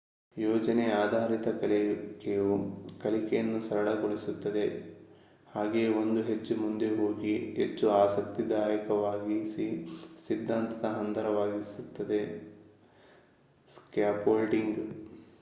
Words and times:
ಯೋಜನೆ 0.37 0.85
ಆಧಾರಿತ 0.99 1.47
ಕಲಿಕೆಯು 1.59 2.47
ಕಲಿಕೆಯನ್ನು 2.97 3.59
ಸರಳಗೊಳಿಸುತ್ತದೆ 3.59 4.63
ಹಾಗೆಯೇ 5.47 5.89
ಒಂದು 5.99 6.21
ಹೆಜ್ಜೆ 6.29 6.55
ಮುಂದಕ್ಕೆ 6.55 6.97
ಹೋಗಿ 6.97 7.33
ಹೆಚ್ಚು 7.59 7.85
ಆಸಕ್ತಿದಾಯವಾಗಿಸಿ 7.99 9.67
ಸಿದ್ದಾಂತದ 10.17 10.89
ಹಂದರವಾಗಿಸುತ್ತದೆ 10.97 12.21
ಸ್ಕಾಫೋಲ್ಡಿಂಗ್ 13.69 14.81